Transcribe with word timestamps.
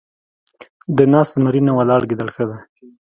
ـ 0.49 0.97
د 0.97 0.99
ناست 1.11 1.33
زمري 1.35 1.61
نه، 1.67 1.71
ولاړ 1.77 2.01
ګيدړ 2.09 2.27
ښه 2.35 2.43
دی. 2.49 2.59